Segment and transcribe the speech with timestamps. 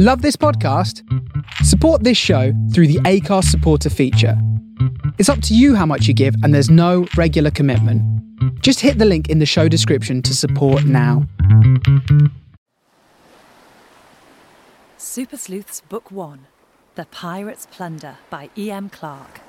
[0.00, 1.02] Love this podcast?
[1.64, 4.40] Support this show through the Anchor supporter feature.
[5.18, 8.00] It's up to you how much you give, and there's no regular commitment.
[8.62, 11.26] Just hit the link in the show description to support now.
[14.98, 16.46] Super Sleuths Book 1
[16.94, 18.90] The Pirate's Plunder by E.M.
[18.90, 19.40] Clark.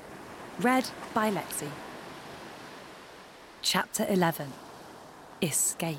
[0.58, 1.68] Read by Lexi.
[3.62, 4.48] Chapter 11
[5.42, 5.98] Escape.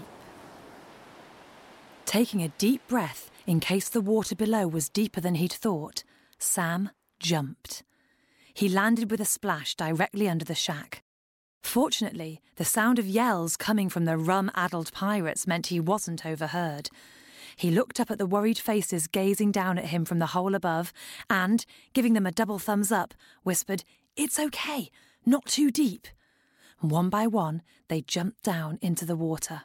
[2.05, 6.03] Taking a deep breath in case the water below was deeper than he'd thought,
[6.37, 7.83] Sam jumped.
[8.53, 11.03] He landed with a splash directly under the shack.
[11.63, 16.89] Fortunately, the sound of yells coming from the rum addled pirates meant he wasn't overheard.
[17.55, 20.91] He looked up at the worried faces gazing down at him from the hole above
[21.29, 23.13] and, giving them a double thumbs up,
[23.43, 23.83] whispered,
[24.15, 24.89] It's okay,
[25.25, 26.07] not too deep.
[26.79, 29.61] One by one, they jumped down into the water.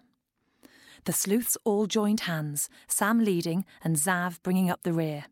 [1.07, 5.27] The sleuths all joined hands, Sam leading and Zav bringing up the rear.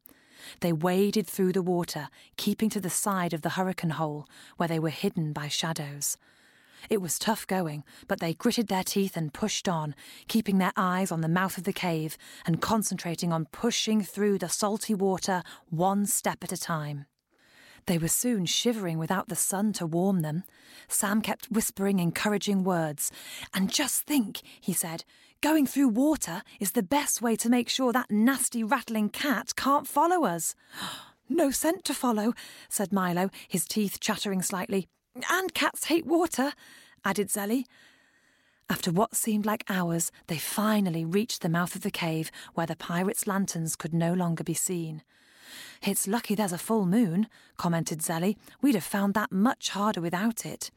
[0.61, 4.79] They waded through the water, keeping to the side of the hurricane hole, where they
[4.79, 6.17] were hidden by shadows.
[6.89, 9.97] It was tough going, but they gritted their teeth and pushed on,
[10.29, 14.49] keeping their eyes on the mouth of the cave and concentrating on pushing through the
[14.49, 17.07] salty water one step at a time.
[17.87, 20.45] They were soon shivering without the sun to warm them.
[20.89, 23.11] Sam kept whispering encouraging words.
[23.53, 25.05] And just think, he said,
[25.41, 29.87] going through water is the best way to make sure that nasty rattling cat can't
[29.87, 30.55] follow us.
[31.27, 32.35] No scent to follow,
[32.69, 34.89] said Milo, his teeth chattering slightly.
[35.31, 36.53] And cats hate water,
[37.03, 37.65] added Zelly.
[38.69, 42.77] After what seemed like hours, they finally reached the mouth of the cave where the
[42.77, 45.03] pirates' lanterns could no longer be seen.
[45.83, 48.37] It's lucky there's a full moon, commented Zelly.
[48.63, 50.71] We'd have found that much harder without it.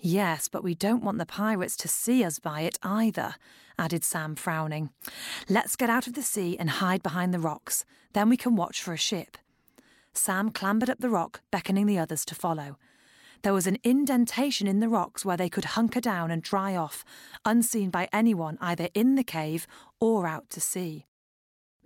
[0.00, 3.36] Yes, but we don't want the pirates to see us by it either,
[3.80, 4.90] added Sam, frowning.
[5.48, 7.84] Let's get out of the sea and hide behind the rocks.
[8.12, 9.38] Then we can watch for a ship.
[10.12, 12.76] Sam clambered up the rock, beckoning the others to follow.
[13.42, 17.04] There was an indentation in the rocks where they could hunker down and dry off,
[17.44, 19.66] unseen by anyone either in the cave
[19.98, 21.06] or out to sea.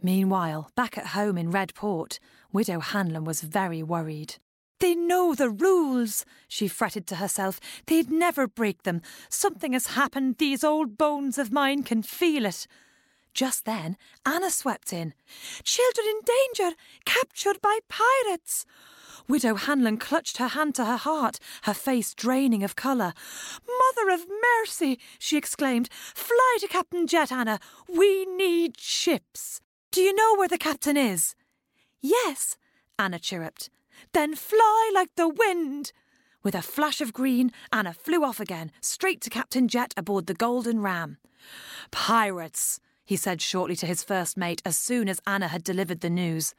[0.02, 2.18] Meanwhile, back at home in Redport,
[2.52, 4.36] Widow Hanlon was very worried.
[4.84, 7.58] They know the rules, she fretted to herself.
[7.86, 9.00] They'd never break them.
[9.30, 10.36] Something has happened.
[10.36, 12.66] These old bones of mine can feel it.
[13.32, 13.96] Just then,
[14.26, 15.14] Anna swept in.
[15.62, 18.66] Children in danger, captured by pirates.
[19.26, 23.14] Widow Hanlon clutched her hand to her heart, her face draining of colour.
[23.66, 24.26] Mother of
[24.58, 25.88] mercy, she exclaimed.
[25.90, 27.58] Fly to Captain Jet, Anna.
[27.88, 29.62] We need ships.
[29.90, 31.34] Do you know where the captain is?
[32.02, 32.58] Yes,
[32.98, 33.70] Anna chirruped.
[34.12, 35.92] Then fly like the wind.
[36.42, 40.34] With a flash of green, Anna flew off again, straight to Captain Jet aboard the
[40.34, 41.16] Golden Ram.
[41.90, 46.10] Pirates, he said shortly to his first mate as soon as Anna had delivered the
[46.10, 46.54] news.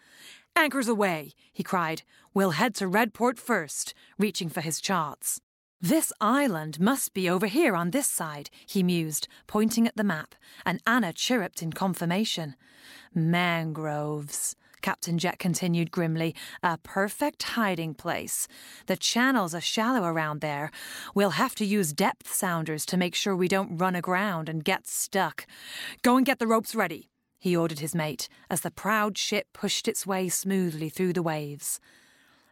[0.55, 2.03] Anchors away, he cried.
[2.33, 5.41] We'll head to Redport first, reaching for his charts.
[5.81, 10.33] This island must be over here on this side, he mused, pointing at the map,
[10.65, 12.55] and Anna chirruped in confirmation.
[13.13, 14.55] Mangroves.
[14.85, 16.35] Captain Jet continued grimly.
[16.61, 18.47] A perfect hiding place.
[18.85, 20.69] The channels are shallow around there.
[21.15, 24.85] We'll have to use depth sounders to make sure we don't run aground and get
[24.85, 25.47] stuck.
[26.03, 27.09] Go and get the ropes ready,
[27.39, 31.79] he ordered his mate, as the proud ship pushed its way smoothly through the waves.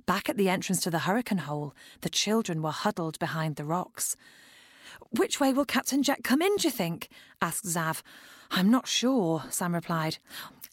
[0.07, 4.15] Back at the entrance to the hurricane hole, the children were huddled behind the rocks.
[5.11, 7.09] Which way will Captain Jack come in, do you think?
[7.43, 8.01] asked Zav.
[8.49, 10.17] I'm not sure, Sam replied.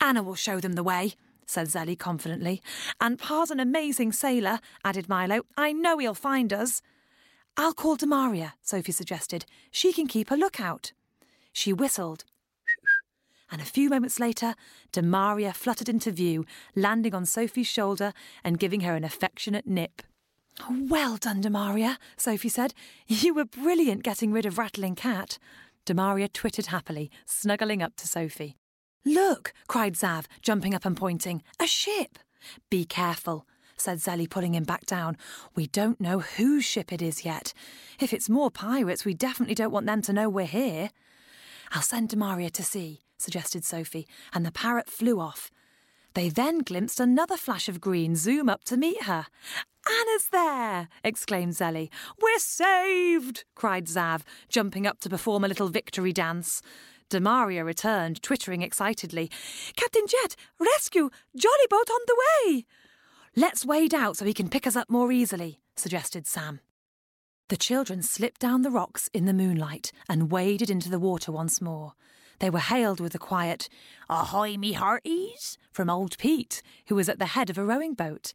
[0.00, 1.16] Anna will show them the way,
[1.50, 2.62] said Zelly confidently.
[3.00, 5.42] And Pa's an amazing sailor, added Milo.
[5.56, 6.80] I know he'll find us.
[7.56, 9.44] I'll call Demaria, Sophie suggested.
[9.70, 10.92] She can keep a lookout.
[11.52, 12.24] She whistled.
[13.50, 14.54] And a few moments later,
[14.92, 16.46] Demaria fluttered into view,
[16.76, 18.12] landing on Sophie's shoulder
[18.44, 20.02] and giving her an affectionate nip.
[20.68, 22.74] Well done, Demaria, Sophie said.
[23.08, 25.38] You were brilliant getting rid of Rattling Cat.
[25.84, 28.56] Demaria twittered happily, snuggling up to Sophie.
[29.04, 31.42] Look, cried Zav, jumping up and pointing.
[31.58, 32.18] A ship.
[32.68, 35.16] Be careful, said Zelly, pulling him back down.
[35.54, 37.54] We don't know whose ship it is yet.
[37.98, 40.90] If it's more pirates, we definitely don't want them to know we're here.
[41.72, 45.50] I'll send Demaria to see, suggested Sophie, and the parrot flew off.
[46.14, 49.26] They then glimpsed another flash of green zoom up to meet her.
[49.88, 50.88] Anna's there!
[51.02, 51.88] exclaimed Zelly.
[52.20, 53.44] We're saved!
[53.54, 56.60] cried Zav, jumping up to perform a little victory dance.
[57.10, 59.30] Demaria returned, twittering excitedly.
[59.76, 61.10] Captain Jet, rescue!
[61.36, 62.64] Jolly boat on the way!
[63.36, 66.60] Let's wade out so he can pick us up more easily, suggested Sam.
[67.48, 71.60] The children slipped down the rocks in the moonlight and waded into the water once
[71.60, 71.94] more.
[72.38, 73.68] They were hailed with a quiet,
[74.08, 78.32] Ahoy, me hearties, from old Pete, who was at the head of a rowing boat.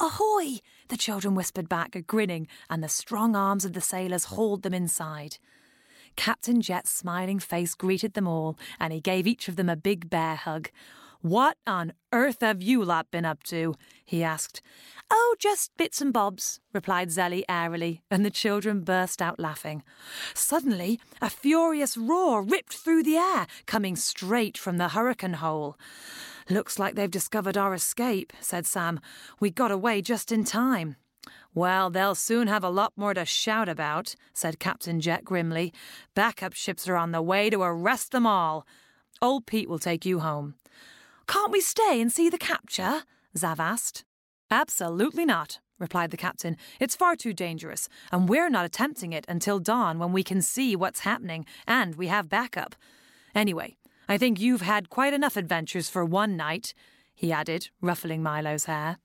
[0.00, 0.60] Ahoy!
[0.88, 5.38] the children whispered back, grinning, and the strong arms of the sailors hauled them inside.
[6.16, 10.10] Captain Jet's smiling face greeted them all, and he gave each of them a big
[10.10, 10.70] bear hug.
[11.22, 13.74] What on earth have you lot been up to?
[14.04, 14.62] he asked.
[15.10, 19.82] Oh, just bits and bobs, replied Zelly airily, and the children burst out laughing.
[20.34, 25.76] Suddenly, a furious roar ripped through the air, coming straight from the hurricane hole.
[26.48, 29.00] Looks like they've discovered our escape, said Sam.
[29.40, 30.96] We got away just in time.
[31.56, 35.72] Well, they'll soon have a lot more to shout about, said Captain Jet grimly.
[36.14, 38.66] Backup ships are on the way to arrest them all.
[39.22, 40.56] Old Pete will take you home.
[41.26, 43.04] Can't we stay and see the capture?
[43.34, 44.04] Zav asked.
[44.50, 46.58] Absolutely not, replied the captain.
[46.78, 50.76] It's far too dangerous, and we're not attempting it until dawn when we can see
[50.76, 52.76] what's happening and we have backup.
[53.34, 53.78] Anyway,
[54.10, 56.74] I think you've had quite enough adventures for one night,
[57.14, 58.98] he added, ruffling Milo's hair.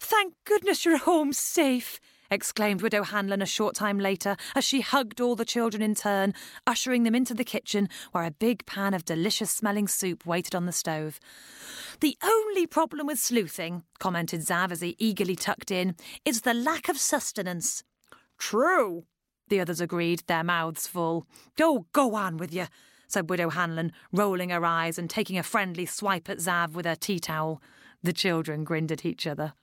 [0.00, 2.00] Thank goodness you're home safe,
[2.30, 6.34] exclaimed Widow Hanlon a short time later as she hugged all the children in turn,
[6.66, 10.66] ushering them into the kitchen where a big pan of delicious smelling soup waited on
[10.66, 11.18] the stove.
[12.00, 16.88] The only problem with sleuthing, commented Zav as he eagerly tucked in, is the lack
[16.88, 17.82] of sustenance.
[18.38, 19.04] True,
[19.48, 21.26] the others agreed, their mouths full.
[21.60, 22.66] Oh, go on with you,
[23.08, 26.94] said Widow Hanlon, rolling her eyes and taking a friendly swipe at Zav with her
[26.94, 27.60] tea towel.
[28.02, 29.54] The children grinned at each other.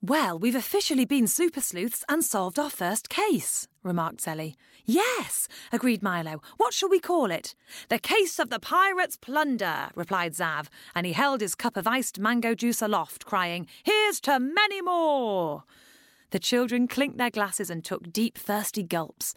[0.00, 4.54] Well, we've officially been super sleuths and solved our first case, remarked Zelly.
[4.84, 6.40] Yes, agreed Milo.
[6.56, 7.56] What shall we call it?
[7.88, 12.20] The case of the pirates' plunder, replied Zav, and he held his cup of iced
[12.20, 15.64] mango juice aloft, crying, Here's to many more!
[16.30, 19.34] The children clinked their glasses and took deep, thirsty gulps.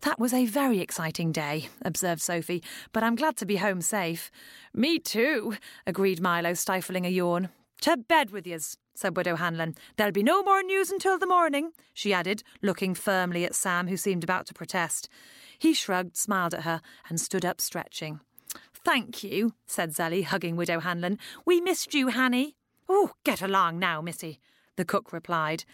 [0.00, 2.62] That was a very exciting day, observed Sophie,
[2.94, 4.30] but I'm glad to be home safe.
[4.72, 5.56] Me too,
[5.86, 7.50] agreed Milo, stifling a yawn.
[7.82, 9.74] To bed with yous said Widow Hanlon.
[9.96, 13.96] There'll be no more news until the morning, she added, looking firmly at Sam, who
[13.96, 15.08] seemed about to protest.
[15.58, 18.20] He shrugged, smiled at her, and stood up stretching.
[18.84, 21.18] Thank you, said Zelly, hugging Widow Hanlon.
[21.46, 22.56] We missed you, Hanny.
[22.88, 24.40] Oh, get along now, missy,
[24.76, 25.64] the cook replied,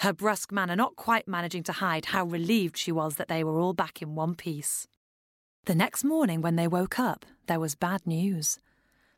[0.00, 3.60] her brusque manner not quite managing to hide how relieved she was that they were
[3.60, 4.88] all back in one piece.
[5.66, 8.58] The next morning, when they woke up, there was bad news.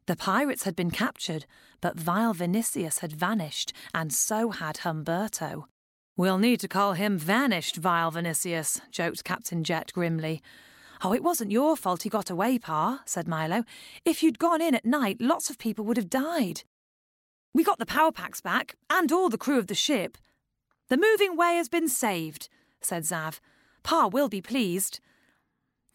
[0.06, 1.46] The pirates had been captured,
[1.80, 5.64] but vile Vinicius had vanished, and so had Humberto.
[6.16, 10.42] We'll need to call him Vanished, vile Vinicius, joked Captain Jet grimly.
[11.02, 13.64] Oh, it wasn't your fault he got away, Pa, said Milo.
[14.04, 16.62] If you'd gone in at night, lots of people would have died.
[17.52, 20.16] We got the power packs back, and all the crew of the ship.
[20.88, 22.48] The moving way has been saved,
[22.80, 23.40] said Zav.
[23.82, 25.00] Pa will be pleased.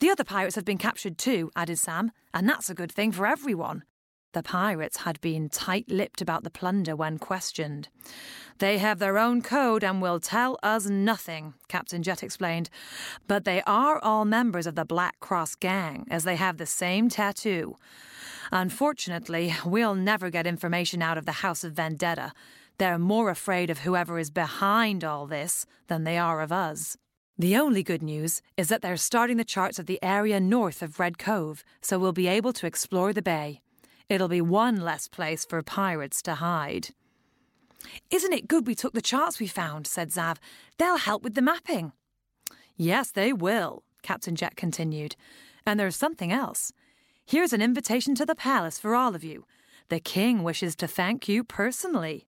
[0.01, 3.25] The other pirates have been captured too, added Sam, and that's a good thing for
[3.25, 3.83] everyone.
[4.33, 7.89] The pirates had been tight lipped about the plunder when questioned.
[8.59, 12.69] They have their own code and will tell us nothing, Captain Jet explained.
[13.27, 17.09] But they are all members of the Black Cross gang, as they have the same
[17.09, 17.75] tattoo.
[18.51, 22.31] Unfortunately, we'll never get information out of the House of Vendetta.
[22.77, 26.97] They're more afraid of whoever is behind all this than they are of us.
[27.37, 30.99] The only good news is that they're starting the charts of the area north of
[30.99, 33.61] Red Cove, so we'll be able to explore the bay.
[34.11, 36.89] It'll be one less place for pirates to hide.
[38.09, 39.87] Isn't it good we took the charts we found?
[39.87, 40.35] said Zav.
[40.77, 41.93] They'll help with the mapping.
[42.75, 45.15] Yes, they will, Captain Jet continued.
[45.65, 46.73] And there's something else.
[47.25, 49.45] Here's an invitation to the palace for all of you.
[49.87, 52.27] The king wishes to thank you personally.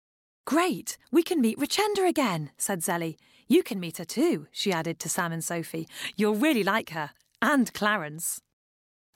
[0.44, 3.16] Great, we can meet Richenda again, said Zelly.
[3.48, 5.88] You can meet her too, she added to Sam and Sophie.
[6.14, 7.10] You'll really like her.
[7.42, 8.40] And Clarence.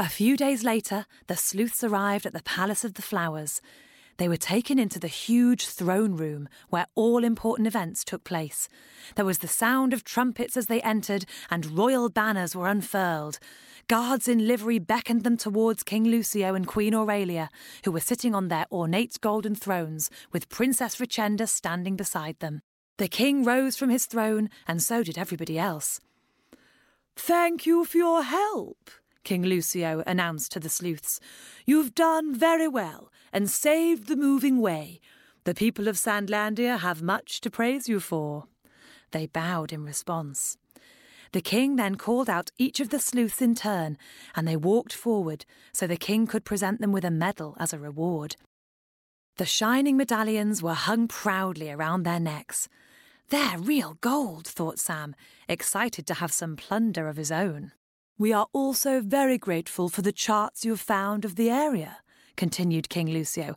[0.01, 3.61] A few days later, the sleuths arrived at the Palace of the Flowers.
[4.19, 8.69] They were taken into the huge throne room where all important events took place.
[9.17, 13.41] There was the sound of trumpets as they entered, and royal banners were unfurled.
[13.89, 17.49] Guards in livery beckoned them towards King Lucio and Queen Aurelia,
[17.85, 22.61] who were sitting on their ornate golden thrones, with Princess Richenda standing beside them.
[22.99, 26.01] The king rose from his throne, and so did everybody else.
[27.17, 28.91] Thank you for your help,
[29.29, 31.21] King Lucio announced to the sleuths.
[31.67, 35.03] You've done very well and saved the moving way.
[35.45, 38.45] The people of Sandlandia have much to praise you for.
[39.11, 40.57] They bowed in response.
[41.33, 43.99] The king then called out each of the sleuths in turn,
[44.35, 45.45] and they walked forward
[45.75, 48.37] so the king could present them with a medal as a reward.
[49.37, 52.67] The shining medallions were hung proudly around their necks.
[53.29, 55.15] They're real gold, thought Sam,
[55.51, 57.73] excited to have some plunder of his own.
[58.21, 61.99] We are also very grateful for the charts you have found of the area,
[62.37, 63.55] continued King Lucio.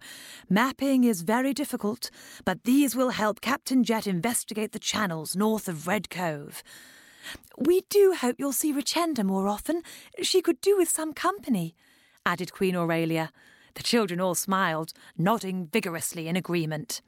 [0.51, 2.11] Mapping is very difficult,
[2.45, 6.61] but these will help Captain Jet investigate the channels north of Red Cove.
[7.57, 9.81] We do hope you'll see Richenda more often.
[10.21, 11.73] She could do with some company,
[12.23, 13.31] added Queen Aurelia.
[13.73, 17.01] The children all smiled, nodding vigorously in agreement.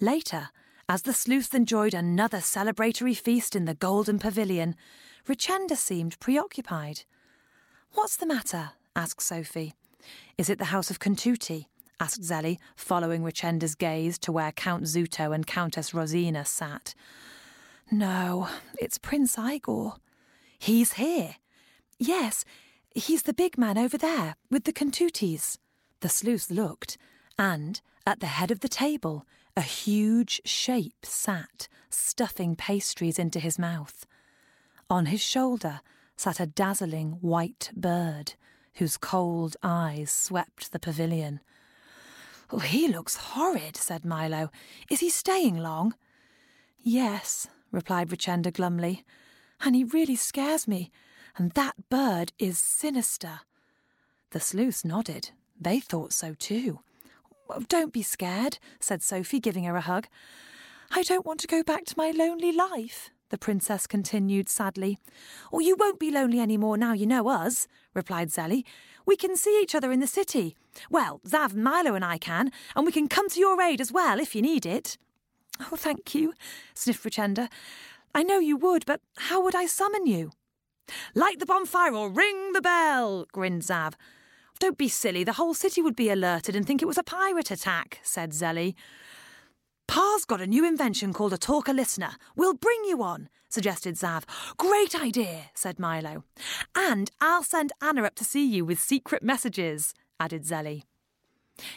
[0.00, 0.50] Later,
[0.88, 4.76] as the sleuths enjoyed another celebratory feast in the Golden Pavilion,
[5.28, 7.04] Richenda seemed preoccupied.
[7.92, 8.70] What's the matter?
[8.96, 9.74] asked Sophie.
[10.36, 11.66] Is it the house of Contuti?
[12.00, 16.94] asked Zelly, following Richenda's gaze to where Count Zuto and Countess Rosina sat.
[17.90, 18.48] No,
[18.80, 19.94] it's Prince Igor.
[20.58, 21.36] He's here.
[21.98, 22.44] Yes,
[22.94, 25.58] he's the big man over there with the Contutis.
[26.00, 26.98] The sleuth looked,
[27.38, 29.24] and at the head of the table,
[29.56, 34.06] a huge shape sat, stuffing pastries into his mouth.
[34.92, 35.80] On his shoulder
[36.18, 38.34] sat a dazzling white bird,
[38.74, 41.40] whose cold eyes swept the pavilion.
[42.50, 44.50] Oh, he looks horrid, said Milo.
[44.90, 45.94] Is he staying long?
[46.78, 49.02] Yes, replied Richenda glumly,
[49.62, 50.90] and he really scares me,
[51.38, 53.40] and that bird is sinister.
[54.32, 55.30] The sleuths nodded.
[55.58, 56.80] They thought so too.
[57.48, 60.06] Oh, don't be scared, said Sophie, giving her a hug.
[60.90, 64.98] I don't want to go back to my lonely life, the princess continued sadly.
[65.50, 68.62] Or oh, you won't be lonely any more now you know us, replied Zelly.
[69.06, 70.54] We can see each other in the city.
[70.90, 74.20] Well, Zav, Milo, and I can, and we can come to your aid as well
[74.20, 74.98] if you need it.
[75.60, 76.34] Oh, thank you,
[76.74, 77.48] sniffed Richenda.
[78.14, 80.30] I know you would, but how would I summon you?
[81.14, 83.94] Light the bonfire or ring the bell, grinned Zav.
[84.58, 87.50] Don't be silly, the whole city would be alerted and think it was a pirate
[87.50, 88.74] attack, said Zelly.
[89.86, 92.12] Pa's got a new invention called a talker listener.
[92.36, 94.24] We'll bring you on, suggested Zav.
[94.56, 96.24] Great idea, said Milo.
[96.74, 100.84] And I'll send Anna up to see you with secret messages, added Zelly.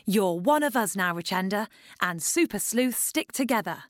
[0.06, 1.68] You're one of us now, Richenda,
[2.02, 3.84] and Super Sleuths stick together.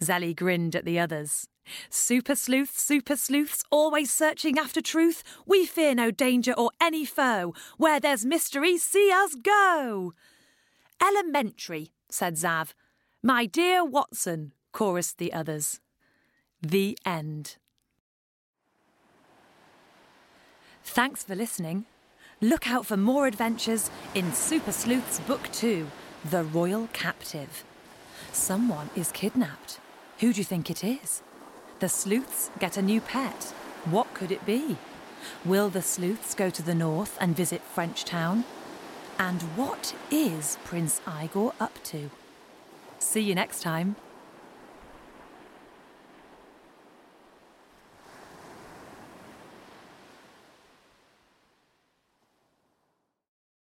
[0.00, 1.48] Zelly grinned at the others.
[1.88, 5.22] Super sleuths, super sleuths, always searching after truth.
[5.46, 7.54] We fear no danger or any foe.
[7.78, 10.12] Where there's mystery, see us go.
[11.00, 12.74] Elementary, said Zav.
[13.26, 15.80] My dear Watson, chorused the others.
[16.60, 17.56] The end.
[20.82, 21.86] Thanks for listening.
[22.42, 25.86] Look out for more adventures in Super Sleuths Book 2
[26.28, 27.64] The Royal Captive.
[28.30, 29.80] Someone is kidnapped.
[30.18, 31.22] Who do you think it is?
[31.80, 33.54] The sleuths get a new pet.
[33.86, 34.76] What could it be?
[35.46, 38.44] Will the sleuths go to the north and visit Frenchtown?
[39.18, 42.10] And what is Prince Igor up to?
[43.04, 43.96] See you next time.